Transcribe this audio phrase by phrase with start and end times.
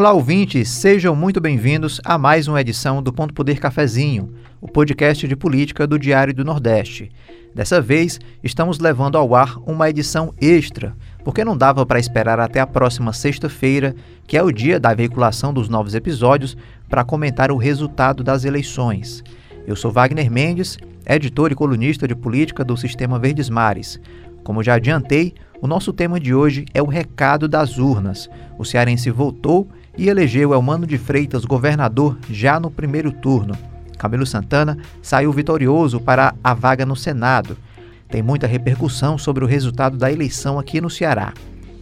[0.00, 5.28] Olá, ouvintes, sejam muito bem-vindos a mais uma edição do Ponto Poder Cafezinho, o podcast
[5.28, 7.12] de política do Diário do Nordeste.
[7.54, 12.60] Dessa vez, estamos levando ao ar uma edição extra, porque não dava para esperar até
[12.60, 13.94] a próxima sexta-feira,
[14.26, 16.56] que é o dia da veiculação dos novos episódios,
[16.88, 19.22] para comentar o resultado das eleições.
[19.66, 24.00] Eu sou Wagner Mendes, editor e colunista de política do Sistema Verdes Mares.
[24.42, 28.30] Como já adiantei, o nosso tema de hoje é o recado das urnas.
[28.58, 29.68] O cearense votou
[30.00, 33.54] e elegeu Elmano de Freitas governador já no primeiro turno.
[33.98, 37.54] Camilo Santana saiu vitorioso para a vaga no Senado.
[38.08, 41.34] Tem muita repercussão sobre o resultado da eleição aqui no Ceará.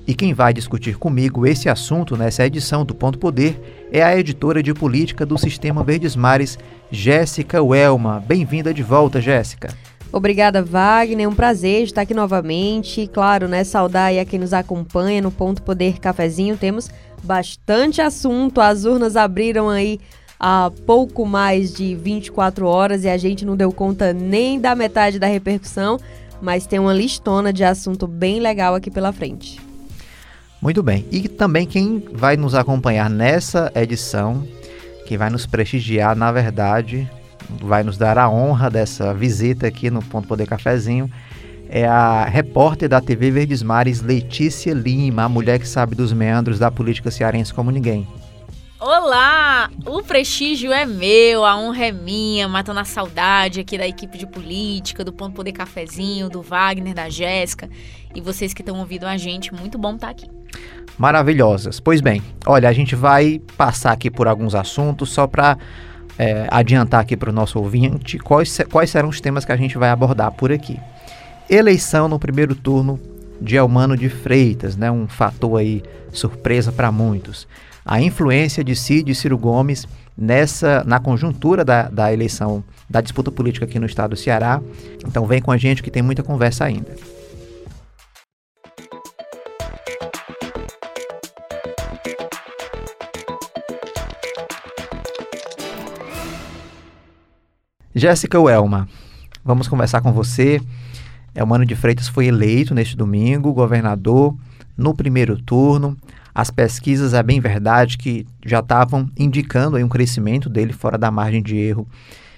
[0.04, 4.64] E quem vai discutir comigo esse assunto nessa edição do Ponto Poder é a editora
[4.64, 6.58] de política do Sistema Verdes Mares,
[6.90, 8.20] Jéssica Welma.
[8.26, 9.68] Bem-vinda de volta, Jéssica.
[10.10, 11.28] Obrigada, Wagner.
[11.28, 13.06] Um prazer estar aqui novamente.
[13.12, 16.56] Claro, né, saudar aí a quem nos acompanha no Ponto Poder Cafezinho.
[16.56, 16.90] Temos
[17.22, 18.60] bastante assunto.
[18.60, 20.00] As urnas abriram aí
[20.40, 25.18] há pouco mais de 24 horas e a gente não deu conta nem da metade
[25.18, 25.98] da repercussão,
[26.40, 29.60] mas tem uma listona de assunto bem legal aqui pela frente.
[30.60, 31.04] Muito bem.
[31.10, 34.46] E também quem vai nos acompanhar nessa edição,
[35.06, 37.08] quem vai nos prestigiar, na verdade,
[37.48, 41.10] vai nos dar a honra dessa visita aqui no Ponto Poder Cafezinho,
[41.68, 46.58] é a repórter da TV Verdes Mares, Letícia Lima, a mulher que sabe dos meandros
[46.58, 48.06] da política cearense como ninguém.
[48.80, 49.68] Olá!
[49.84, 54.26] O prestígio é meu, a honra é minha, matando a saudade aqui da equipe de
[54.26, 57.68] política, do Ponto Poder Cafezinho, do Wagner, da Jéssica
[58.14, 59.52] e vocês que estão ouvindo a gente.
[59.52, 60.30] Muito bom estar aqui.
[60.96, 61.80] Maravilhosas.
[61.80, 65.58] Pois bem, olha, a gente vai passar aqui por alguns assuntos só para
[66.18, 69.78] é, adiantar aqui para o nosso ouvinte quais, quais serão os temas que a gente
[69.78, 70.78] vai abordar por aqui
[71.48, 73.00] eleição no primeiro turno
[73.40, 77.46] de Elmano de Freitas, né, um fator aí surpresa para muitos.
[77.84, 83.30] A influência de Cid e Ciro Gomes nessa na conjuntura da, da eleição, da disputa
[83.30, 84.60] política aqui no estado do Ceará.
[85.06, 86.94] Então vem com a gente que tem muita conversa ainda.
[97.98, 98.88] Jéssica Welma,
[99.44, 100.60] vamos conversar com você
[101.34, 104.36] Elmano de Freitas foi eleito neste domingo governador
[104.76, 105.96] no primeiro turno.
[106.34, 111.42] As pesquisas, é bem verdade, que já estavam indicando um crescimento dele fora da margem
[111.42, 111.88] de erro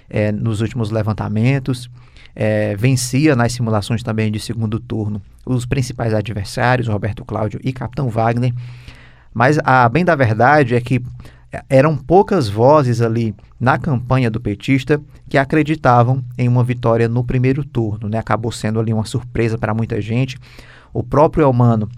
[0.09, 1.89] é, nos últimos levantamentos.
[2.35, 8.09] É, vencia nas simulações também de segundo turno os principais adversários, Roberto Cláudio e Capitão
[8.09, 8.53] Wagner.
[9.33, 11.01] Mas a bem da verdade é que
[11.69, 17.63] eram poucas vozes ali na campanha do petista que acreditavam em uma vitória no primeiro
[17.63, 18.07] turno.
[18.07, 18.17] Né?
[18.17, 20.37] Acabou sendo ali uma surpresa para muita gente.
[20.93, 21.89] O próprio Elmano,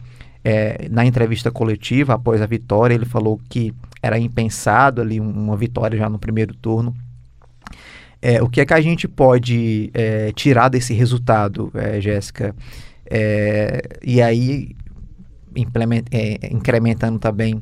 [0.44, 5.98] é, na entrevista coletiva após a vitória, ele falou que era impensado ali uma vitória
[5.98, 6.94] já no primeiro turno.
[8.22, 12.56] É, o que é que a gente pode é, tirar desse resultado, é, Jéssica?
[13.10, 14.76] É, e aí,
[16.12, 17.62] é, incrementando também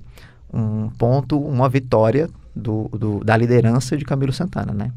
[0.54, 4.92] um ponto, uma vitória do, do, da liderança de Camilo Santana, né?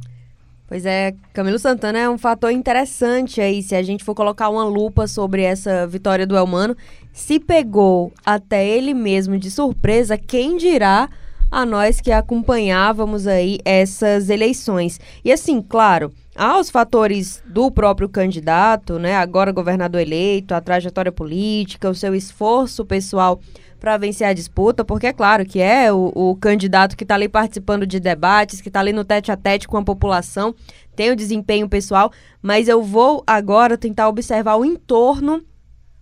[0.66, 4.64] Pois é, Camilo Santana é um fator interessante aí, se a gente for colocar uma
[4.64, 6.76] lupa sobre essa vitória do Elmano.
[7.12, 11.08] Se pegou até ele mesmo de surpresa, quem dirá
[11.50, 14.98] a nós que acompanhávamos aí essas eleições.
[15.24, 21.12] E assim, claro, há os fatores do próprio candidato, né, agora governador eleito, a trajetória
[21.12, 23.38] política, o seu esforço pessoal
[23.84, 27.28] para vencer a disputa, porque é claro que é o, o candidato que está ali
[27.28, 30.54] participando de debates, que está ali no tete a tete com a população,
[30.96, 35.44] tem o desempenho pessoal, mas eu vou agora tentar observar o entorno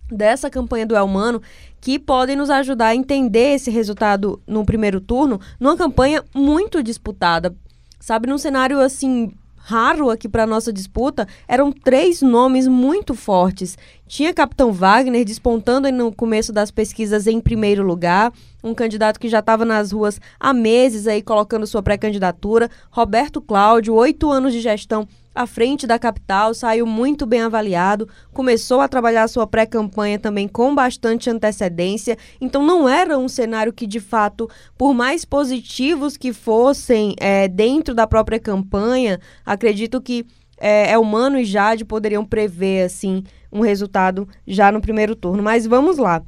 [0.09, 1.41] dessa campanha do Elmano
[1.81, 7.53] que podem nos ajudar a entender esse resultado no primeiro turno, numa campanha muito disputada.
[7.99, 13.77] Sabe, num cenário assim raro aqui para nossa disputa, eram três nomes muito fortes.
[14.05, 19.39] Tinha Capitão Wagner despontando no começo das pesquisas em primeiro lugar, um candidato que já
[19.39, 22.69] estava nas ruas há meses aí colocando sua pré-candidatura.
[22.91, 28.81] Roberto Cláudio, oito anos de gestão à frente da capital, saiu muito bem avaliado, começou
[28.81, 32.17] a trabalhar sua pré-campanha também com bastante antecedência.
[32.39, 37.95] Então não era um cenário que, de fato, por mais positivos que fossem é, dentro
[37.95, 40.25] da própria campanha, acredito que
[40.57, 45.43] é, Elmano e Jade poderiam prever assim um resultado já no primeiro turno.
[45.43, 46.23] Mas vamos lá.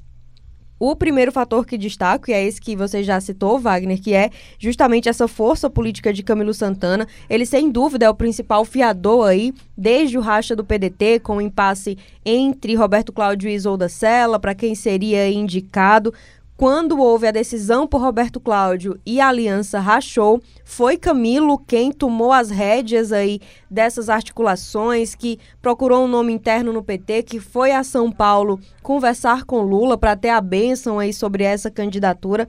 [0.78, 4.30] O primeiro fator que destaco, e é esse que você já citou, Wagner, que é
[4.60, 7.08] justamente essa força política de Camilo Santana.
[7.30, 11.42] Ele, sem dúvida, é o principal fiador aí, desde o racha do PDT, com o
[11.42, 16.14] impasse entre Roberto Cláudio e Isolda Sela, para quem seria indicado
[16.58, 22.32] quando houve a decisão por Roberto Cláudio e a aliança rachou, foi Camilo quem tomou
[22.32, 27.84] as rédeas aí dessas articulações, que procurou um nome interno no PT, que foi a
[27.84, 32.48] São Paulo conversar com Lula para ter a bênção aí sobre essa candidatura.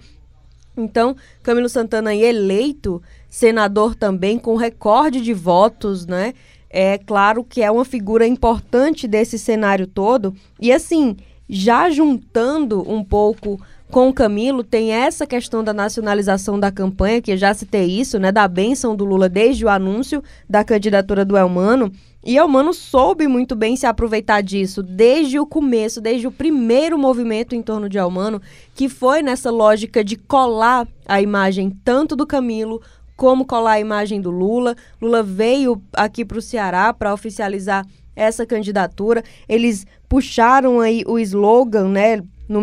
[0.76, 6.32] Então, Camilo Santana aí eleito senador também com recorde de votos, né?
[6.70, 10.34] É claro que é uma figura importante desse cenário todo.
[10.60, 11.16] E assim,
[11.48, 13.58] já juntando um pouco
[13.90, 18.32] com o Camilo, tem essa questão da nacionalização da campanha, que já citei isso, né,
[18.32, 21.92] da benção do Lula desde o anúncio da candidatura do Elmano.
[22.24, 27.54] E Elmano soube muito bem se aproveitar disso desde o começo, desde o primeiro movimento
[27.54, 28.42] em torno de Elmano,
[28.74, 32.82] que foi nessa lógica de colar a imagem tanto do Camilo
[33.16, 34.74] como colar a imagem do Lula.
[35.00, 37.86] Lula veio aqui para o Ceará para oficializar
[38.16, 39.22] essa candidatura.
[39.48, 42.60] Eles puxaram aí o slogan, né, no,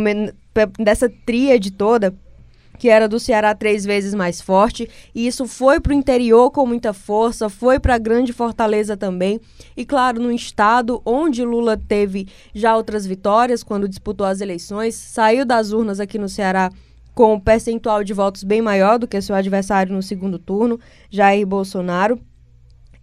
[0.80, 2.14] dessa tríade toda,
[2.78, 6.66] que era do Ceará três vezes mais forte, e isso foi para o interior com
[6.66, 9.40] muita força, foi para a grande Fortaleza também,
[9.78, 15.46] e claro, no estado onde Lula teve já outras vitórias quando disputou as eleições, saiu
[15.46, 16.72] das urnas aqui no Ceará
[17.14, 20.80] com um percentual de votos bem maior do que seu adversário no segundo turno,
[21.10, 22.20] Jair Bolsonaro,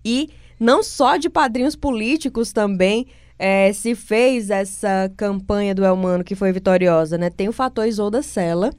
[0.05, 3.07] e não só de padrinhos políticos também
[3.43, 7.31] é, se fez essa campanha do Elmano que foi vitoriosa, né?
[7.31, 8.71] Tem o fator Isolda Sela,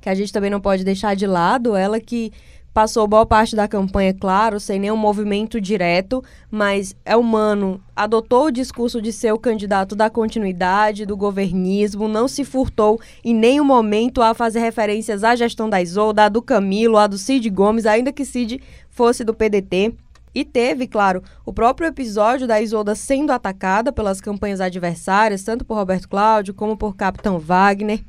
[0.00, 2.32] que a gente também não pode deixar de lado, ela que
[2.74, 9.00] passou boa parte da campanha, claro, sem nenhum movimento direto, mas Elmano adotou o discurso
[9.00, 14.34] de ser o candidato da continuidade, do governismo, não se furtou em nenhum momento a
[14.34, 18.24] fazer referências à gestão da Isolda, a do Camilo, a do Cid Gomes, ainda que
[18.24, 18.60] Cid
[18.90, 19.94] fosse do PDT.
[20.34, 25.74] E teve, claro, o próprio episódio da Isolda sendo atacada pelas campanhas adversárias, tanto por
[25.74, 28.00] Roberto Cláudio como por Capitão Wagner,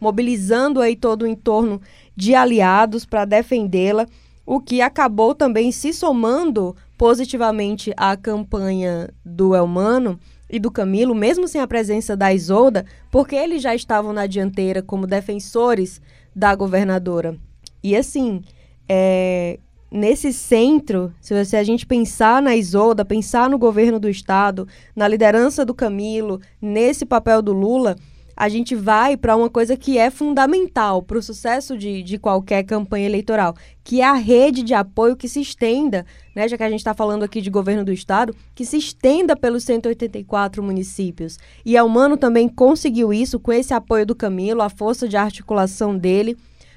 [0.00, 1.80] mobilizando aí todo o entorno
[2.16, 4.06] de aliados para defendê-la,
[4.44, 10.18] o que acabou também se somando positivamente à campanha do Elmano
[10.50, 14.82] e do Camilo, mesmo sem a presença da Isolda, porque eles já estavam na dianteira
[14.82, 16.00] como defensores
[16.34, 17.36] da governadora.
[17.82, 18.42] E assim,
[18.88, 19.58] é,
[19.92, 24.66] nesse centro, se você, a gente pensar na Isolda, pensar no governo do Estado,
[24.96, 27.96] na liderança do Camilo, nesse papel do Lula,
[28.34, 32.62] a gente vai para uma coisa que é fundamental para o sucesso de, de qualquer
[32.62, 33.54] campanha eleitoral,
[33.84, 36.94] que é a rede de apoio que se estenda, né, já que a gente está
[36.94, 41.38] falando aqui de governo do Estado, que se estenda pelos 184 municípios.
[41.66, 45.96] E a Humano também conseguiu isso com esse apoio do Camilo, a força de articulação
[45.96, 46.34] dele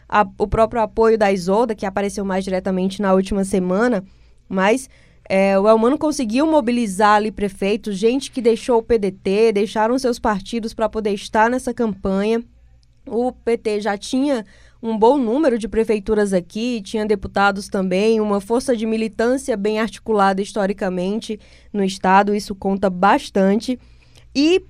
[0.07, 4.03] a, o próprio apoio da Isolda, que apareceu mais diretamente na última semana,
[4.47, 4.89] mas
[5.27, 10.73] é, o Elmano conseguiu mobilizar ali prefeitos, gente que deixou o PDT, deixaram seus partidos
[10.73, 12.43] para poder estar nessa campanha.
[13.07, 14.45] O PT já tinha
[14.81, 20.41] um bom número de prefeituras aqui, tinha deputados também, uma força de militância bem articulada
[20.41, 21.39] historicamente
[21.73, 23.79] no estado, isso conta bastante.
[24.35, 24.61] E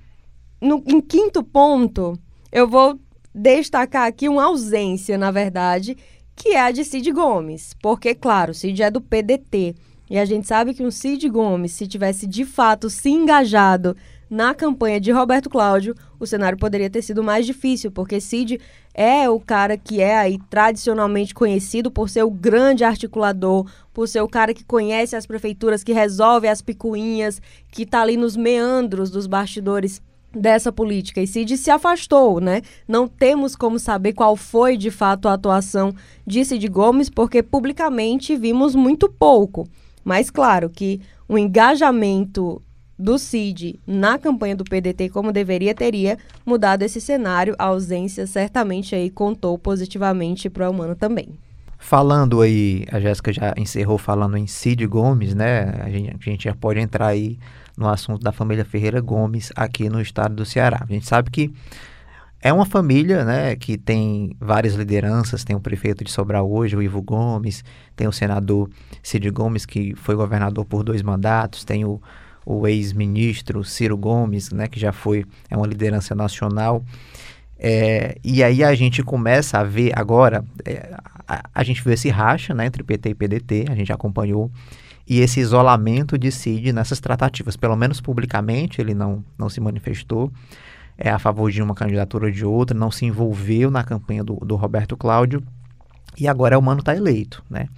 [0.60, 2.18] no, em quinto ponto,
[2.50, 2.98] eu vou
[3.36, 5.94] destacar aqui uma ausência, na verdade,
[6.34, 7.74] que é a de Cid Gomes.
[7.82, 9.74] Porque, claro, Cid é do PDT.
[10.08, 13.94] E a gente sabe que um Cid Gomes, se tivesse de fato se engajado
[14.30, 18.58] na campanha de Roberto Cláudio, o cenário poderia ter sido mais difícil, porque Cid
[18.94, 24.20] é o cara que é aí tradicionalmente conhecido por ser o grande articulador, por ser
[24.22, 27.40] o cara que conhece as prefeituras, que resolve as picuinhas,
[27.70, 30.00] que está ali nos meandros dos bastidores
[30.36, 32.62] dessa política e Cid se afastou, né?
[32.86, 35.94] Não temos como saber qual foi de fato a atuação
[36.26, 39.66] de Cid Gomes, porque publicamente vimos muito pouco.
[40.04, 42.62] Mas claro que o engajamento
[42.98, 47.54] do Cid na campanha do PDT como deveria teria mudado esse cenário.
[47.58, 51.30] A ausência certamente aí contou positivamente para o Humano também.
[51.78, 55.74] Falando aí, a Jéssica já encerrou falando em Cid Gomes, né?
[55.82, 57.38] A gente, a gente já pode entrar aí
[57.76, 60.84] no assunto da família Ferreira Gomes aqui no estado do Ceará.
[60.88, 61.52] A gente sabe que
[62.40, 66.82] é uma família né, que tem várias lideranças, tem o prefeito de Sobral hoje, o
[66.82, 67.64] Ivo Gomes,
[67.94, 68.70] tem o senador
[69.02, 72.00] Cid Gomes, que foi governador por dois mandatos, tem o,
[72.44, 76.84] o ex-ministro Ciro Gomes, né, que já foi é uma liderança nacional.
[77.58, 80.94] É, e aí a gente começa a ver agora, é,
[81.26, 84.50] a, a, gente viu esse racha né, entre PT e PDT, a gente acompanhou
[85.08, 87.56] e esse isolamento de Cid nessas tratativas.
[87.56, 90.32] Pelo menos publicamente ele não, não se manifestou
[90.98, 94.34] é, a favor de uma candidatura ou de outra, não se envolveu na campanha do,
[94.36, 95.42] do Roberto Cláudio
[96.18, 97.68] e agora o Mano está eleito, né?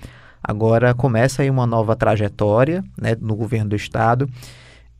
[0.42, 4.30] Agora começa aí uma nova trajetória né, no governo do Estado.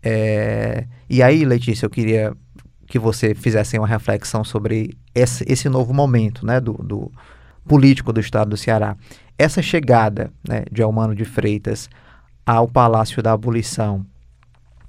[0.03, 2.37] É, e aí, Letícia, eu queria
[2.89, 7.13] que você fizesse uma reflexão sobre esse, esse novo momento né, do, do,
[7.67, 8.97] político do estado do Ceará.
[9.39, 11.89] Essa chegada né, de Almano de Freitas
[12.49, 14.07] ao Palácio da Abolição,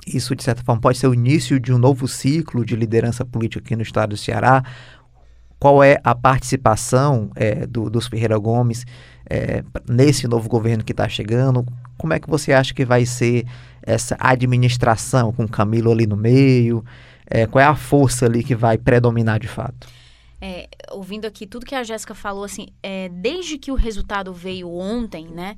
[0.07, 3.61] isso, de certa forma, pode ser o início de um novo ciclo de liderança política
[3.63, 4.63] aqui no estado do Ceará.
[5.59, 8.85] Qual é a participação é, do, dos Ferreira Gomes
[9.29, 11.65] é, nesse novo governo que está chegando?
[11.97, 13.45] Como é que você acha que vai ser
[13.83, 16.83] essa administração com Camilo ali no meio?
[17.29, 19.85] É, qual é a força ali que vai predominar de fato?
[20.41, 24.71] É, ouvindo aqui tudo que a Jéssica falou, assim, é, desde que o resultado veio
[24.71, 25.57] ontem, né?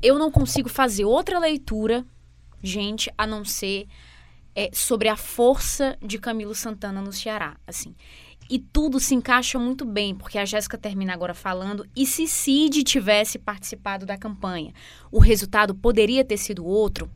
[0.00, 2.06] Eu não consigo fazer outra leitura,
[2.62, 3.88] gente, a não ser
[4.54, 7.96] é, sobre a força de Camilo Santana no Ceará, assim.
[8.48, 12.84] E tudo se encaixa muito bem, porque a Jéssica termina agora falando, e se Cid
[12.84, 14.72] tivesse participado da campanha,
[15.10, 17.10] o resultado poderia ter sido outro?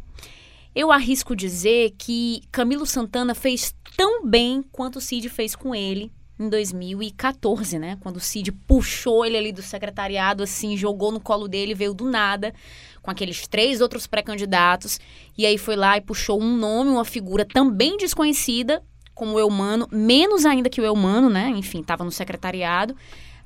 [0.74, 6.10] Eu arrisco dizer que Camilo Santana fez tão bem quanto Cid fez com ele
[6.42, 7.96] em 2014, né?
[8.00, 12.04] Quando o Cid puxou ele ali do secretariado, assim, jogou no colo dele, veio do
[12.04, 12.52] nada,
[13.00, 15.00] com aqueles três outros pré-candidatos,
[15.36, 18.82] e aí foi lá e puxou um nome, uma figura também desconhecida,
[19.14, 21.48] como o Eumano, menos ainda que o Eumano, né?
[21.50, 22.96] Enfim, estava no secretariado,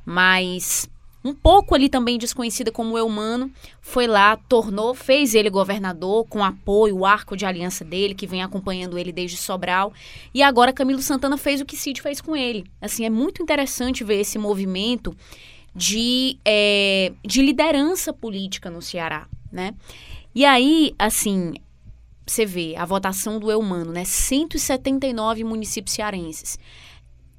[0.05, 0.89] mas
[1.29, 6.99] um pouco ali também desconhecida como Eumano, foi lá, tornou, fez ele governador com apoio,
[6.99, 9.93] o arco de aliança dele, que vem acompanhando ele desde Sobral.
[10.33, 12.65] E agora Camilo Santana fez o que Cid fez com ele.
[12.81, 15.17] Assim, é muito interessante ver esse movimento
[15.75, 19.75] de, é, de liderança política no Ceará, né?
[20.35, 21.55] E aí, assim,
[22.27, 24.05] você vê a votação do Eumano, né?
[24.05, 26.59] 179 municípios cearenses.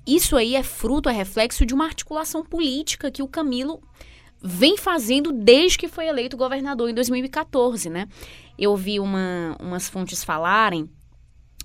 [0.07, 3.81] Isso aí é fruto, é reflexo de uma articulação política que o Camilo
[4.41, 8.07] vem fazendo desde que foi eleito governador em 2014, né?
[8.57, 10.89] Eu ouvi uma, umas fontes falarem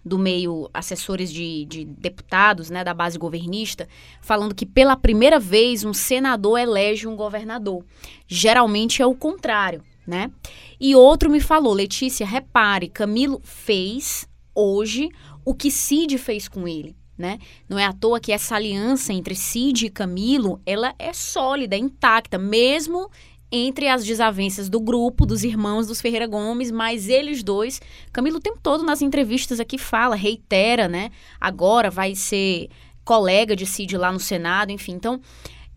[0.04, 3.88] do meio assessores de, de, deputados, né, da base governista,
[4.20, 7.84] falando que pela primeira vez um senador elege um governador.
[8.26, 10.32] Geralmente é o contrário, né?
[10.80, 15.08] E outro me falou, Letícia, repare, Camilo fez hoje
[15.44, 17.38] o que Cid fez com ele né?
[17.68, 21.78] Não é à toa que essa aliança entre Cid e Camilo, ela é sólida, é
[21.78, 23.10] intacta, mesmo
[23.50, 28.40] entre as desavenças do grupo, dos irmãos dos Ferreira Gomes, mas eles dois, Camilo o
[28.40, 31.10] tempo todo nas entrevistas aqui fala, reitera, né?
[31.38, 32.70] Agora vai ser
[33.04, 34.92] colega de Cid lá no Senado, enfim.
[34.92, 35.20] Então,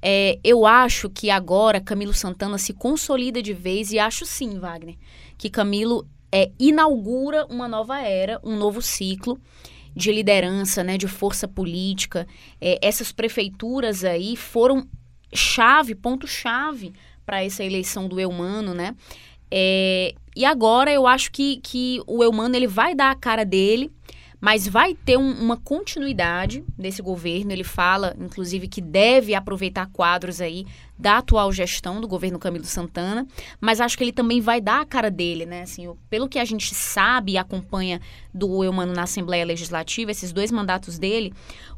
[0.02, 4.96] é, eu acho que agora Camilo Santana se consolida de vez e acho sim, Wagner,
[5.38, 9.38] que Camilo é, inaugura uma nova era, um novo ciclo
[9.96, 12.28] de liderança, né, de força política.
[12.60, 14.88] É, essas prefeituras aí foram
[15.34, 16.94] chave, ponto-chave
[17.26, 18.96] para essa eleição do Eumano, né?
[19.50, 23.92] É, e agora eu acho que, que o Eumano ele vai dar a cara dele,
[24.42, 27.52] mas vai ter um, uma continuidade desse governo.
[27.52, 30.66] Ele fala, inclusive, que deve aproveitar quadros aí
[30.98, 33.28] da atual gestão do governo Camilo Santana,
[33.60, 35.64] mas acho que ele também vai dar a cara dele, né?
[35.64, 38.00] Assim, pelo que a gente sabe e acompanha
[38.34, 41.34] do Eumano na Assembleia Legislativa, esses dois mandatos dele,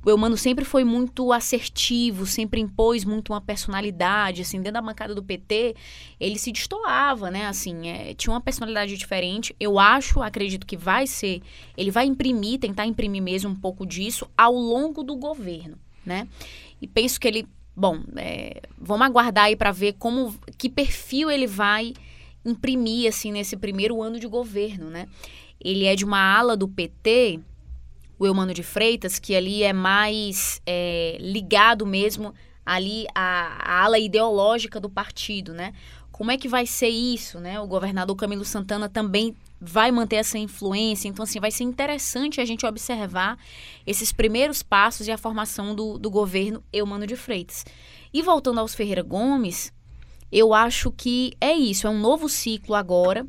[0.05, 5.15] o Eumano sempre foi muito assertivo, sempre impôs muito uma personalidade, assim, dentro da bancada
[5.15, 5.75] do PT,
[6.19, 7.47] ele se destoava, né?
[7.47, 9.55] Assim, é, tinha uma personalidade diferente.
[9.59, 11.41] Eu acho, acredito que vai ser,
[11.75, 16.27] ele vai imprimir, tentar imprimir mesmo um pouco disso ao longo do governo, né?
[16.79, 17.47] E penso que ele
[17.79, 21.93] Bom, é, vamos aguardar aí para ver como que perfil ele vai
[22.43, 25.07] imprimir assim nesse primeiro ano de governo, né?
[25.61, 27.39] Ele é de uma ala do PT,
[28.17, 32.33] o Eumano de Freitas, que ali é mais é, ligado mesmo
[32.65, 35.71] ali à, à ala ideológica do partido, né?
[36.11, 37.59] Como é que vai ser isso, né?
[37.59, 41.07] O governador Camilo Santana também vai manter essa influência.
[41.07, 43.37] Então, assim, vai ser interessante a gente observar
[43.85, 47.65] esses primeiros passos e a formação do, do governo Eumano de Freitas.
[48.13, 49.73] E voltando aos Ferreira Gomes,
[50.31, 53.25] eu acho que é isso, é um novo ciclo agora.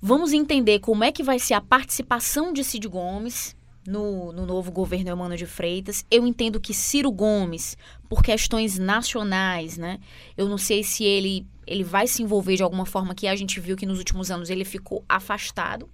[0.00, 3.54] Vamos entender como é que vai ser a participação de Cid Gomes
[3.86, 6.04] no, no novo governo Eumano de Freitas.
[6.10, 7.76] Eu entendo que Ciro Gomes,
[8.08, 9.98] por questões nacionais, né?
[10.36, 13.60] Eu não sei se ele ele vai se envolver de alguma forma que a gente
[13.60, 15.88] viu que nos últimos anos ele ficou afastado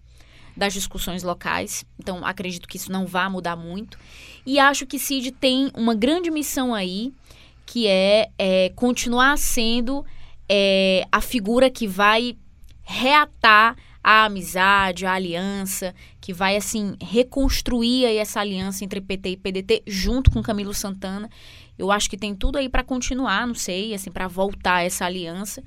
[0.56, 1.84] das discussões locais.
[1.98, 3.98] Então, acredito que isso não vai mudar muito.
[4.46, 7.12] E acho que Cid tem uma grande missão aí,
[7.66, 10.04] que é, é continuar sendo
[10.48, 12.36] é, a figura que vai
[12.82, 19.82] reatar a amizade, a aliança, que vai assim reconstruir essa aliança entre PT e PDT
[19.84, 21.28] junto com Camilo Santana.
[21.78, 25.62] Eu acho que tem tudo aí para continuar, não sei, assim, para voltar essa aliança.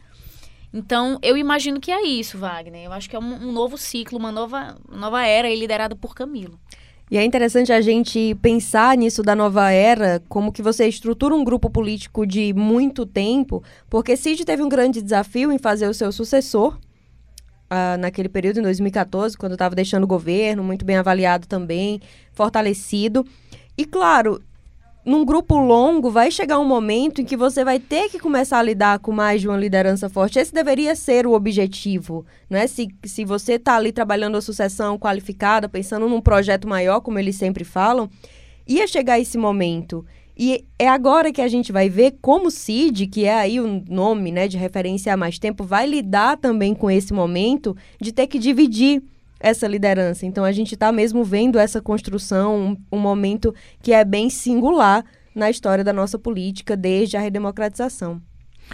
[0.74, 2.86] Então, eu imagino que é isso, Wagner.
[2.86, 6.60] Eu acho que é um, um novo ciclo, uma nova, nova era liderada por Camilo.
[7.12, 11.44] E é interessante a gente pensar nisso da nova era, como que você estrutura um
[11.44, 16.12] grupo político de muito tempo, porque Cid teve um grande desafio em fazer o seu
[16.12, 16.78] sucessor,
[17.70, 22.00] uh, naquele período, em 2014, quando estava deixando o governo, muito bem avaliado também,
[22.32, 23.26] fortalecido.
[23.76, 24.40] E claro,
[25.10, 28.62] num grupo longo, vai chegar um momento em que você vai ter que começar a
[28.62, 30.38] lidar com mais de uma liderança forte.
[30.38, 32.68] Esse deveria ser o objetivo, né?
[32.68, 37.38] Se, se você está ali trabalhando a sucessão qualificada, pensando num projeto maior, como eles
[37.38, 38.08] sempre falam,
[38.68, 40.06] ia chegar esse momento.
[40.38, 43.84] E é agora que a gente vai ver como o CID, que é aí o
[43.90, 48.28] nome né, de referência há mais tempo, vai lidar também com esse momento de ter
[48.28, 49.02] que dividir
[49.40, 50.26] essa liderança.
[50.26, 55.06] Então a gente está mesmo vendo essa construção, um, um, momento que é bem singular
[55.34, 58.22] na história da nossa política desde a redemocratização.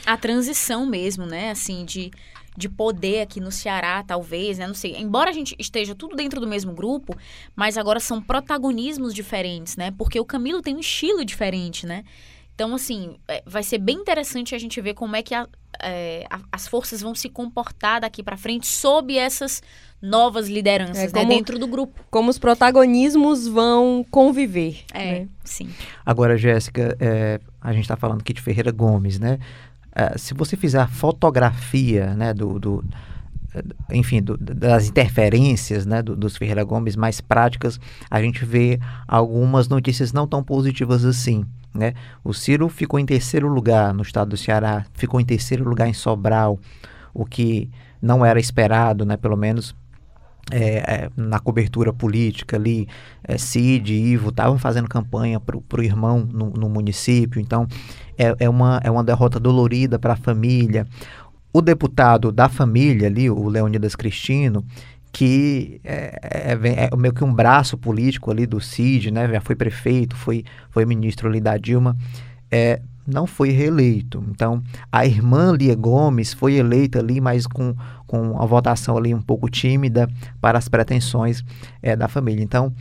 [0.06, 1.52] A transição mesmo, né?
[1.52, 2.12] Assim, de,
[2.58, 4.68] de poder aqui no Ceará, talvez, né?
[4.68, 4.96] Não sei.
[4.98, 7.16] Embora a gente esteja tudo dentro do mesmo grupo,
[7.56, 9.92] mas agora são protagonismos diferentes, né?
[9.92, 12.04] Porque o Camilo tem um estilo diferente, né?
[12.56, 15.46] Então, assim, é, vai ser bem interessante a gente ver como é que a,
[15.82, 19.62] é, a, as forças vão se comportar daqui para frente sob essas
[20.06, 22.02] novas lideranças é, né, como, né, dentro do grupo.
[22.10, 24.80] Como os protagonismos vão conviver.
[24.94, 25.28] É, né?
[25.44, 25.70] sim.
[26.06, 29.40] Agora, Jéssica, é, a gente está falando aqui de Ferreira Gomes, né?
[29.94, 32.84] É, se você fizer a fotografia, né, do, do
[33.90, 39.68] enfim, do, das interferências né, do, dos Ferreira Gomes mais práticas, a gente vê algumas
[39.68, 41.46] notícias não tão positivas assim.
[41.74, 41.94] Né?
[42.24, 45.94] O Ciro ficou em terceiro lugar no estado do Ceará, ficou em terceiro lugar em
[45.94, 46.60] Sobral,
[47.14, 47.70] o que
[48.02, 49.76] não era esperado, né, pelo menos
[50.52, 52.88] é, é, na cobertura política ali,
[53.24, 57.68] é, Cid e Ivo estavam fazendo campanha para o irmão no, no, município, então
[58.18, 60.88] é, é, uma, é uma derrota dolorida para a família.
[61.52, 64.64] O deputado da família ali, o Leonidas Cristino,
[65.12, 69.30] que é, é, é, meio que um braço político ali do Cid, né?
[69.30, 71.96] Já foi prefeito, foi, foi ministro ali da Dilma,
[72.52, 74.24] é, não foi reeleito.
[74.30, 77.76] Então, a irmã Lia Gomes foi eleita ali, mas com,
[78.08, 80.10] com a votação ali um pouco tímida
[80.42, 81.44] para as pretensões
[81.82, 82.44] é, da família.
[82.44, 82.74] Então,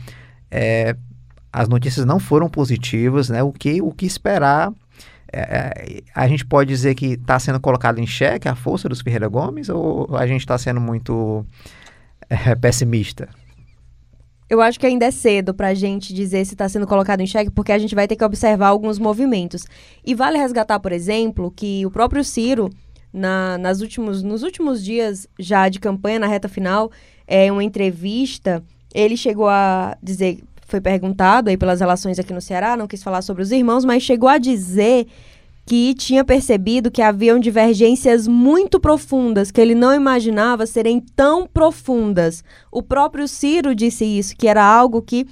[0.49, 0.95] é,
[1.51, 3.43] as notícias não foram positivas, né?
[3.43, 4.73] O que, o que esperar?
[5.31, 9.27] É a gente pode dizer que está sendo colocado em xeque a força dos Ferreira
[9.27, 11.45] Gomes ou a gente está sendo muito
[12.61, 13.27] pessimista?
[14.49, 17.25] Eu acho que ainda é cedo para a gente dizer se está sendo colocado em
[17.25, 19.65] xeque, porque a gente vai ter que observar alguns movimentos.
[20.05, 22.69] E vale resgatar, por exemplo, que o próprio Ciro,
[23.11, 26.91] na, nas últimos, nos últimos dias já de campanha, na reta final,
[27.27, 32.77] é uma entrevista, ele chegou a dizer, foi perguntado aí pelas relações aqui no Ceará,
[32.77, 35.07] não quis falar sobre os irmãos, mas chegou a dizer
[35.65, 42.43] que tinha percebido que haviam divergências muito profundas, que ele não imaginava serem tão profundas.
[42.71, 45.25] O próprio Ciro disse isso, que era algo que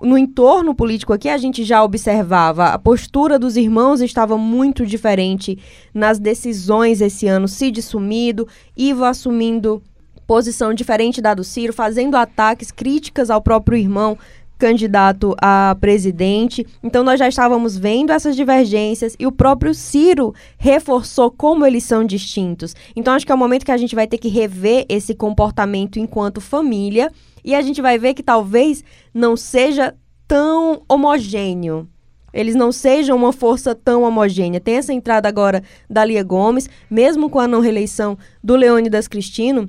[0.00, 2.68] no entorno político aqui a gente já observava.
[2.68, 5.58] A postura dos irmãos estava muito diferente
[5.94, 7.46] nas decisões esse ano.
[7.46, 9.82] Cid sumido, Ivo assumindo
[10.26, 14.16] posição diferente da do Ciro, fazendo ataques, críticas ao próprio irmão
[14.60, 16.66] candidato a presidente.
[16.82, 22.04] Então nós já estávamos vendo essas divergências e o próprio Ciro reforçou como eles são
[22.04, 22.76] distintos.
[22.94, 25.98] Então acho que é o momento que a gente vai ter que rever esse comportamento
[25.98, 27.10] enquanto família
[27.42, 29.94] e a gente vai ver que talvez não seja
[30.28, 31.88] tão homogêneo.
[32.32, 34.60] Eles não sejam uma força tão homogênea.
[34.60, 39.68] Tem essa entrada agora da Lia Gomes, mesmo com a não reeleição do Leônidas Cristino,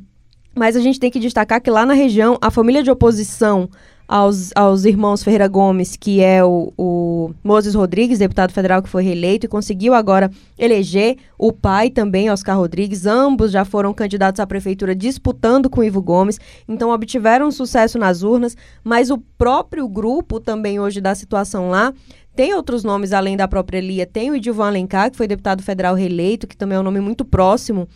[0.53, 3.69] mas a gente tem que destacar que lá na região, a família de oposição
[4.11, 9.03] aos, aos irmãos Ferreira Gomes, que é o, o Moses Rodrigues, deputado federal que foi
[9.03, 13.05] reeleito e conseguiu agora eleger o pai também, Oscar Rodrigues.
[13.05, 18.57] Ambos já foram candidatos à prefeitura disputando com Ivo Gomes, então obtiveram sucesso nas urnas,
[18.83, 21.93] mas o próprio grupo também hoje da situação lá
[22.35, 24.05] tem outros nomes além da própria Elia.
[24.05, 27.23] Tem o Edilvan Alencar, que foi deputado federal reeleito, que também é um nome muito
[27.23, 27.87] próximo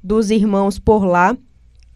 [0.00, 1.36] dos irmãos por lá.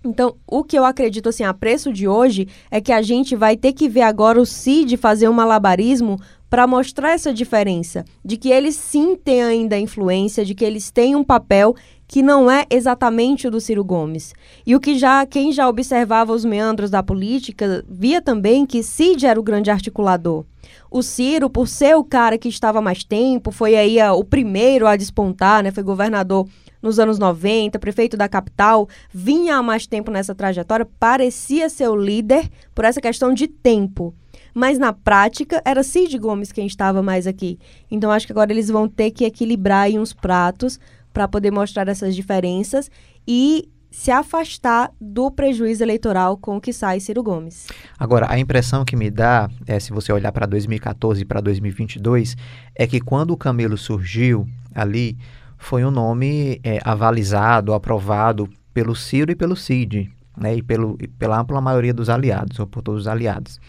[0.04, 3.56] Então, o que eu acredito, assim, a preço de hoje, é que a gente vai
[3.56, 8.48] ter que ver agora o CID fazer um malabarismo para mostrar essa diferença, de que
[8.48, 11.74] eles sim têm ainda influência, de que eles têm um papel
[12.06, 14.32] que não é exatamente o do Ciro Gomes.
[14.66, 19.26] E o que já quem já observava os meandros da política via também que Cid
[19.26, 20.46] era o grande articulador.
[20.90, 24.86] O Ciro, por ser o cara que estava mais tempo, foi aí a, o primeiro
[24.86, 25.70] a despontar, né?
[25.70, 26.48] Foi governador
[26.82, 31.96] nos anos 90, prefeito da capital, vinha há mais tempo nessa trajetória, parecia ser o
[31.96, 34.14] líder por essa questão de tempo.
[34.54, 37.58] Mas na prática era Cid Gomes quem estava mais aqui.
[37.90, 40.80] Então acho que agora eles vão ter que equilibrar aí uns pratos
[41.12, 42.90] para poder mostrar essas diferenças
[43.26, 47.66] e se afastar do prejuízo eleitoral com o que sai Ciro Gomes.
[47.98, 52.36] Agora, a impressão que me dá, é, se você olhar para 2014 e para 2022,
[52.74, 55.16] é que quando o Camelo surgiu ali,
[55.58, 61.08] foi um nome é, avalizado, aprovado pelo Ciro e pelo Cid, né, e, pelo, e
[61.08, 63.60] pela ampla maioria dos aliados, ou por todos os aliados.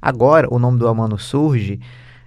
[0.00, 1.80] Agora, o nome do Amano surge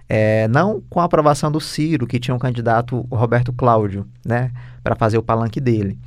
[0.08, 4.50] é, não com a aprovação do Ciro, que tinha um candidato, o Roberto Cláudio, né,
[4.82, 5.98] para fazer o palanque dele.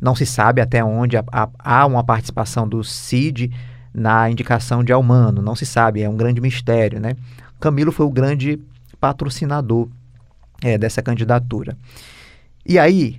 [0.00, 1.16] Não se sabe até onde
[1.58, 3.50] há uma participação do Cid
[3.92, 7.14] na indicação de Almano, não se sabe, é um grande mistério, né?
[7.60, 8.60] Camilo foi o grande
[9.00, 9.88] patrocinador
[10.62, 11.76] é, dessa candidatura.
[12.66, 13.18] E aí,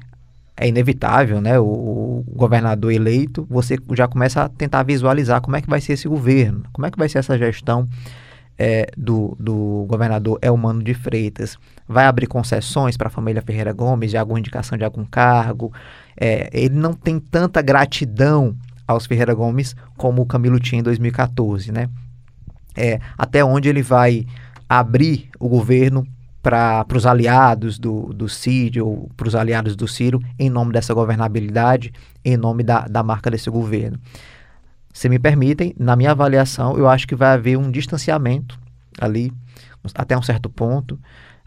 [0.57, 1.59] é inevitável, né?
[1.59, 5.93] O, o, governador eleito, você já começa a tentar visualizar como é que vai ser
[5.93, 7.87] esse governo, como é que vai ser essa gestão
[8.57, 11.57] é, do, do governador Elmano de Freitas.
[11.87, 15.73] Vai abrir concessões para a família Ferreira Gomes de alguma indicação de algum cargo.
[16.19, 18.55] É, ele não tem tanta gratidão
[18.87, 21.89] aos Ferreira Gomes como o Camilo tinha em 2014, né?
[22.75, 24.25] É, até onde ele vai
[24.67, 26.05] abrir o governo
[26.45, 30.93] para os aliados do, do Cid ou para os aliados do Ciro em nome dessa
[30.93, 31.91] governabilidade,
[32.23, 33.99] em nome da, da marca desse governo.
[34.93, 38.59] Se me permitem, na minha avaliação, eu acho que vai haver um distanciamento
[39.01, 39.33] ali,
[39.95, 40.99] até um certo ponto.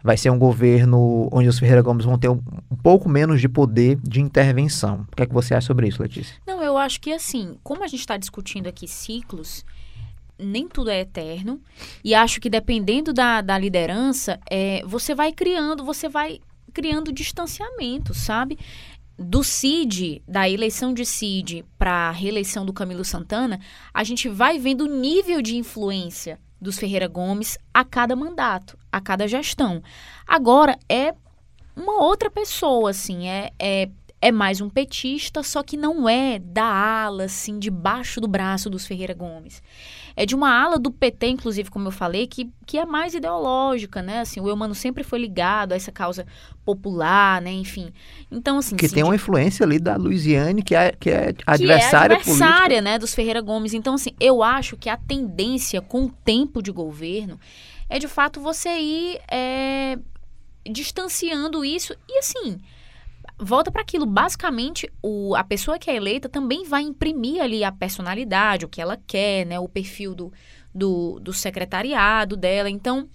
[0.03, 3.47] Vai ser um governo onde os Ferreira Gomes vão ter um, um pouco menos de
[3.47, 5.07] poder de intervenção.
[5.09, 6.35] O que é que você acha sobre isso, Letícia?
[6.45, 9.63] Não, eu acho que assim, como a gente está discutindo aqui ciclos,
[10.39, 11.61] nem tudo é eterno.
[12.03, 16.39] E acho que dependendo da, da liderança, é, você vai criando, você vai
[16.73, 18.57] criando distanciamento, sabe?
[19.17, 23.59] Do CID, da eleição de CID para a reeleição do Camilo Santana,
[23.93, 29.01] a gente vai vendo o nível de influência dos Ferreira Gomes a cada mandato, a
[29.01, 29.83] cada gestão.
[30.25, 31.13] Agora é
[31.75, 33.89] uma outra pessoa, assim, é, é
[34.21, 38.85] é mais um petista, só que não é da ala, assim, debaixo do braço dos
[38.85, 39.63] Ferreira Gomes.
[40.15, 44.01] É de uma ala do PT, inclusive, como eu falei, que, que é mais ideológica,
[44.01, 44.21] né?
[44.21, 46.25] Assim, o Eumano sempre foi ligado a essa causa
[46.65, 47.51] popular, né?
[47.51, 47.91] Enfim.
[48.31, 48.75] Então, assim...
[48.75, 52.81] Que tem uma influência ali da Luiziane, que é, que é adversária que é adversária,
[52.81, 52.99] né?
[52.99, 53.73] Dos Ferreira Gomes.
[53.73, 57.39] Então, assim, eu acho que a tendência com o tempo de governo
[57.89, 59.97] é, de fato, você ir é,
[60.69, 62.59] distanciando isso e, assim
[63.39, 64.05] volta para aquilo.
[64.05, 68.81] Basicamente, o, a pessoa que é eleita também vai imprimir ali a personalidade, o que
[68.81, 69.59] ela quer, né?
[69.59, 70.33] O perfil do,
[70.73, 72.69] do, do secretariado dela.
[72.69, 73.07] Então,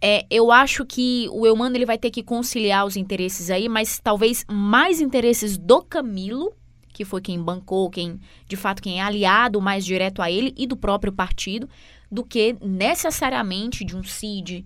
[0.00, 4.00] é, eu acho que o Eumano ele vai ter que conciliar os interesses aí, mas
[4.00, 6.52] talvez mais interesses do Camilo,
[6.92, 10.66] que foi quem bancou, quem de fato quem é aliado mais direto a ele e
[10.66, 11.68] do próprio partido,
[12.10, 14.64] do que necessariamente de um CID,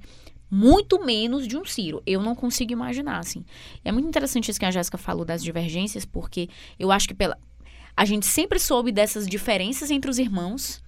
[0.51, 2.03] muito menos de um Ciro.
[2.07, 3.45] Eu não consigo imaginar, assim.
[3.85, 7.39] É muito interessante isso que a Jéssica falou das divergências, porque eu acho que pela.
[7.97, 10.83] A gente sempre soube dessas diferenças entre os irmãos.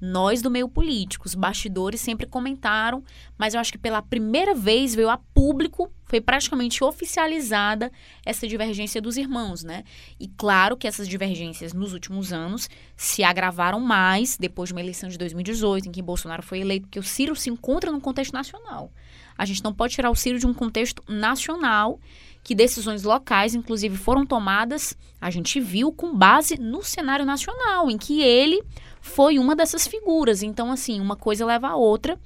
[0.00, 3.02] Nós do meio político, os bastidores sempre comentaram,
[3.38, 7.90] mas eu acho que pela primeira vez veio a público, foi praticamente oficializada
[8.24, 9.84] essa divergência dos irmãos, né?
[10.18, 15.08] E claro que essas divergências nos últimos anos se agravaram mais depois de uma eleição
[15.08, 18.92] de 2018, em que Bolsonaro foi eleito, porque o Ciro se encontra num contexto nacional.
[19.36, 21.98] A gente não pode tirar o Ciro de um contexto nacional,
[22.42, 27.96] que decisões locais, inclusive, foram tomadas, a gente viu, com base no cenário nacional, em
[27.96, 28.62] que ele
[29.00, 30.42] foi uma dessas figuras.
[30.42, 32.18] Então, assim, uma coisa leva a outra.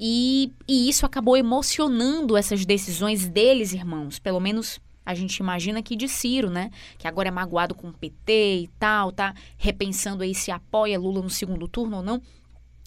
[0.00, 4.18] E, e isso acabou emocionando essas decisões deles, irmãos.
[4.18, 6.70] Pelo menos a gente imagina aqui de Ciro, né?
[6.98, 11.22] Que agora é magoado com o PT e tal, tá repensando aí se apoia Lula
[11.22, 12.20] no segundo turno ou não.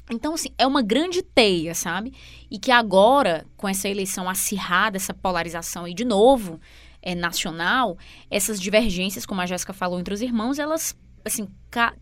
[0.09, 2.13] Então, assim, é uma grande teia, sabe?
[2.49, 6.59] E que agora, com essa eleição acirrada, essa polarização aí de novo,
[7.01, 7.97] é, nacional,
[8.29, 11.93] essas divergências, como a Jéssica falou entre os irmãos, elas, assim, cla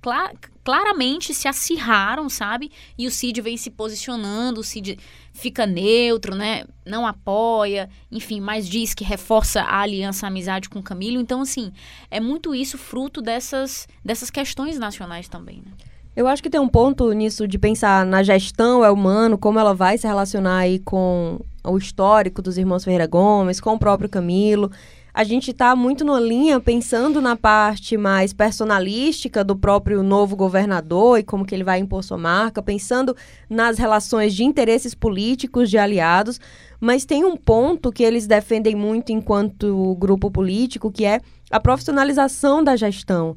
[0.63, 2.71] claramente se acirraram, sabe?
[2.95, 4.99] E o Cid vem se posicionando, o Cid
[5.33, 6.63] fica neutro, né?
[6.85, 11.19] Não apoia, enfim, mas diz que reforça a aliança, a amizade com o Camilo.
[11.19, 11.71] Então, assim,
[12.11, 15.71] é muito isso fruto dessas, dessas questões nacionais também, né?
[16.15, 19.73] Eu acho que tem um ponto nisso de pensar na gestão é humano, como ela
[19.73, 24.71] vai se relacionar aí com o histórico dos irmãos Ferreira Gomes, com o próprio Camilo.
[25.13, 31.19] A gente está muito na linha pensando na parte mais personalística do próprio novo governador
[31.19, 33.15] e como que ele vai impor sua marca, pensando
[33.49, 36.39] nas relações de interesses políticos de aliados,
[36.79, 41.19] mas tem um ponto que eles defendem muito enquanto grupo político, que é
[41.51, 43.35] a profissionalização da gestão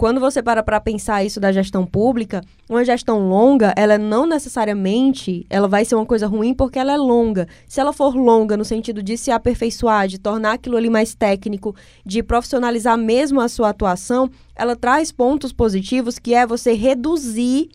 [0.00, 5.44] quando você para para pensar isso da gestão pública, uma gestão longa, ela não necessariamente
[5.50, 7.46] ela vai ser uma coisa ruim porque ela é longa.
[7.66, 11.76] Se ela for longa no sentido de se aperfeiçoar, de tornar aquilo ali mais técnico,
[12.02, 17.68] de profissionalizar mesmo a sua atuação, ela traz pontos positivos que é você reduzir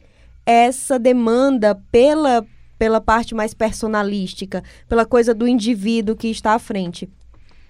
[0.43, 2.43] essa demanda pela
[2.79, 7.07] pela parte mais personalística, pela coisa do indivíduo que está à frente.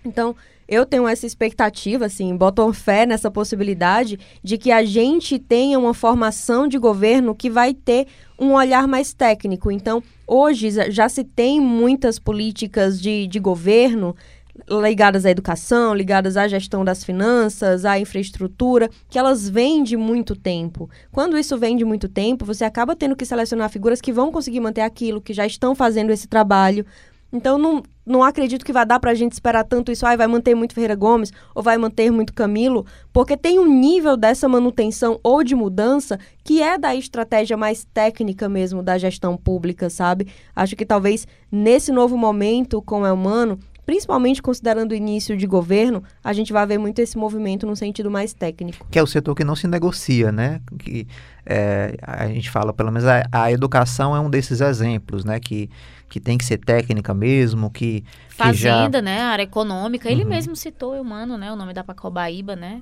[0.05, 0.33] Então,
[0.67, 5.93] eu tenho essa expectativa, assim, boto fé nessa possibilidade de que a gente tenha uma
[5.93, 8.07] formação de governo que vai ter
[8.39, 9.71] um olhar mais técnico.
[9.71, 14.15] Então, hoje já se tem muitas políticas de, de governo
[14.69, 20.35] ligadas à educação, ligadas à gestão das finanças, à infraestrutura, que elas vêm de muito
[20.35, 20.89] tempo.
[21.11, 24.61] Quando isso vem de muito tempo, você acaba tendo que selecionar figuras que vão conseguir
[24.61, 26.85] manter aquilo, que já estão fazendo esse trabalho.
[27.35, 30.25] Então, não, não acredito que vai dar para a gente esperar tanto isso, ah, vai
[30.25, 35.19] manter muito Ferreira Gomes ou vai manter muito Camilo, porque tem um nível dessa manutenção
[35.21, 40.27] ou de mudança que é da estratégia mais técnica mesmo da gestão pública, sabe?
[40.55, 46.03] Acho que talvez nesse novo momento com o Elmano, principalmente considerando o início de governo,
[46.23, 48.87] a gente vai ver muito esse movimento no sentido mais técnico.
[48.89, 50.59] Que é o setor que não se negocia, né?
[50.79, 51.07] Que
[51.45, 55.39] é, a gente fala, pelo menos a, a, educação é um desses exemplos, né?
[55.39, 55.69] Que,
[56.09, 58.03] que tem que ser técnica mesmo, que...
[58.29, 59.01] Fazenda, já...
[59.01, 59.21] né?
[59.21, 60.09] A área econômica.
[60.09, 60.29] Ele uhum.
[60.29, 61.51] mesmo citou, Humano, né?
[61.51, 62.81] O nome da Pacobaíba, né?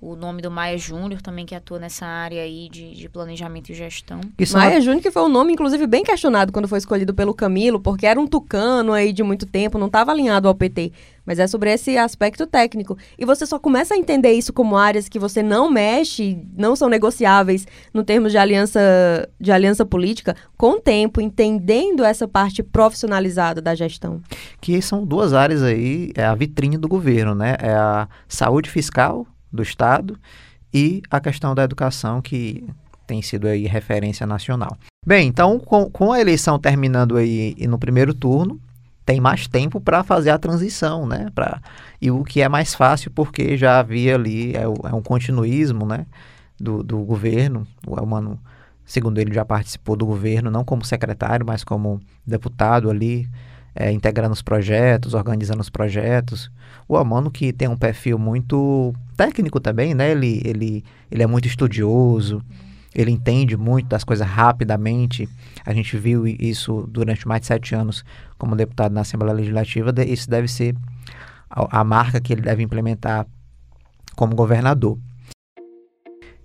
[0.00, 3.74] O nome do Maia Júnior também, que atua nessa área aí de, de planejamento e
[3.74, 4.20] gestão.
[4.38, 4.80] Isso Maia é...
[4.80, 8.20] Júnior, que foi um nome, inclusive, bem questionado quando foi escolhido pelo Camilo, porque era
[8.20, 10.92] um tucano aí de muito tempo, não estava alinhado ao PT.
[11.26, 12.96] Mas é sobre esse aspecto técnico.
[13.18, 16.88] E você só começa a entender isso como áreas que você não mexe, não são
[16.88, 23.60] negociáveis no termos de aliança, de aliança política, com o tempo, entendendo essa parte profissionalizada
[23.60, 24.22] da gestão.
[24.60, 27.56] Que são duas áreas aí, é a vitrine do governo, né?
[27.60, 30.18] É a saúde fiscal do Estado
[30.72, 32.64] e a questão da educação, que
[33.06, 34.76] tem sido aí referência nacional.
[35.06, 38.60] Bem, então, com, com a eleição terminando aí no primeiro turno,
[39.06, 41.30] tem mais tempo para fazer a transição, né?
[41.34, 41.62] Pra,
[41.98, 46.04] e o que é mais fácil, porque já havia ali, é, é um continuismo, né?
[46.60, 47.66] Do, do governo.
[47.86, 48.38] O Elmano,
[48.84, 53.26] segundo ele, já participou do governo, não como secretário, mas como deputado ali,
[53.74, 56.50] é, integrando os projetos, organizando os projetos.
[56.86, 60.12] O Amano que tem um perfil muito técnico também, né?
[60.12, 62.40] Ele, ele, ele é muito estudioso,
[62.94, 65.28] ele entende muito das coisas rapidamente.
[65.66, 68.04] A gente viu isso durante mais de sete anos
[68.38, 69.92] como deputado na Assembleia Legislativa.
[70.06, 70.76] Isso deve ser
[71.50, 73.26] a, a marca que ele deve implementar
[74.14, 74.96] como governador.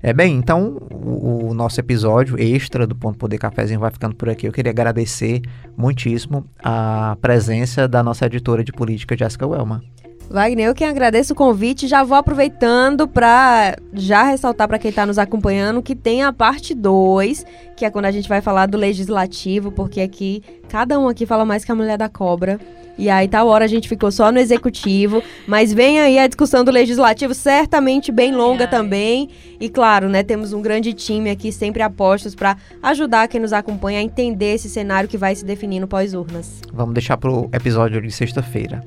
[0.01, 4.29] É bem, então o, o, nosso episódio extra do Ponto Poder Cafézinho vai ficando por
[4.29, 4.45] aqui.
[4.45, 5.41] Eu queria agradecer
[5.77, 9.81] muitíssimo a presença da nossa editora de política, Jéssica Welma.
[10.29, 11.87] Wagner, eu que agradeço o convite.
[11.87, 16.73] Já vou aproveitando para já ressaltar para quem está nos acompanhando que tem a parte
[16.73, 21.25] 2, que é quando a gente vai falar do legislativo, porque aqui cada um aqui
[21.25, 22.59] fala mais que a mulher da cobra.
[22.97, 25.23] E aí, tal hora, a gente ficou só no executivo.
[25.47, 29.29] Mas vem aí a discussão do legislativo, certamente bem longa ai, também.
[29.59, 33.99] E claro, né, temos um grande time aqui, sempre apostos para ajudar quem nos acompanha
[33.99, 36.61] a entender esse cenário que vai se definir no pós-urnas.
[36.71, 38.83] Vamos deixar para o episódio de sexta-feira.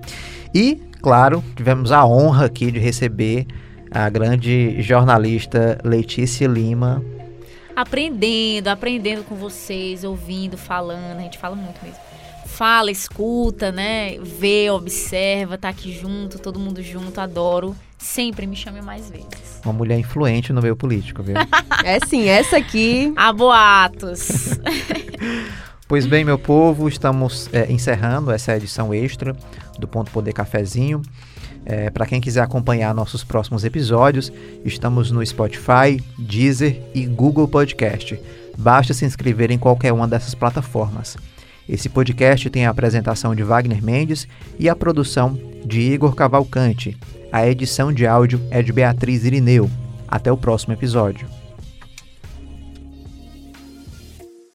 [0.57, 3.47] E, claro, tivemos a honra aqui de receber
[3.91, 7.05] a grande jornalista Letícia Lima.
[7.77, 11.19] Aprendendo, aprendendo com vocês, ouvindo, falando.
[11.19, 12.07] A gente fala muito mesmo
[12.47, 14.17] fala, escuta, né?
[14.19, 17.77] Vê, observa, tá aqui junto, todo mundo junto, adoro.
[17.99, 19.61] Sempre me chame mais vezes.
[19.63, 21.37] Uma mulher influente no meio político, viu?
[21.85, 23.13] é sim, essa aqui.
[23.15, 24.59] A boatos.
[25.87, 29.37] pois bem, meu povo, estamos é, encerrando essa edição extra
[29.81, 31.03] do Ponto Poder Cafezinho.
[31.65, 34.33] É, Para quem quiser acompanhar nossos próximos episódios,
[34.65, 38.19] estamos no Spotify, Deezer e Google Podcast.
[38.57, 41.17] Basta se inscrever em qualquer uma dessas plataformas.
[41.69, 46.97] Esse podcast tem a apresentação de Wagner Mendes e a produção de Igor Cavalcante.
[47.33, 49.69] A edição de áudio é de Beatriz Irineu.
[50.07, 51.36] Até o próximo episódio.